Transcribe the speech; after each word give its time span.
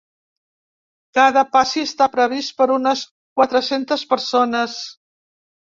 Cada 1.17 1.43
passi 1.57 1.83
està 1.89 2.09
previst 2.15 2.55
per 2.63 2.69
unes 2.79 3.05
quatre-centes 3.41 4.07
persones. 4.15 4.83